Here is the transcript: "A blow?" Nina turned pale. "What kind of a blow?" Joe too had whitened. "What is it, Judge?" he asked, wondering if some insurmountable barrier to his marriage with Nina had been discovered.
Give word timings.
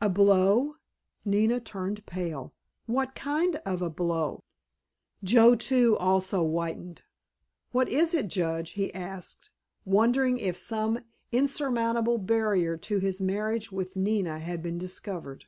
"A 0.00 0.08
blow?" 0.10 0.78
Nina 1.24 1.60
turned 1.60 2.04
pale. 2.06 2.52
"What 2.86 3.14
kind 3.14 3.54
of 3.64 3.82
a 3.82 3.88
blow?" 3.88 4.42
Joe 5.22 5.54
too 5.54 5.96
had 6.00 6.22
whitened. 6.36 7.02
"What 7.70 7.88
is 7.88 8.14
it, 8.14 8.26
Judge?" 8.26 8.70
he 8.72 8.92
asked, 8.92 9.50
wondering 9.84 10.38
if 10.38 10.56
some 10.56 11.04
insurmountable 11.30 12.18
barrier 12.18 12.76
to 12.78 12.98
his 12.98 13.20
marriage 13.20 13.70
with 13.70 13.94
Nina 13.94 14.40
had 14.40 14.60
been 14.60 14.76
discovered. 14.76 15.44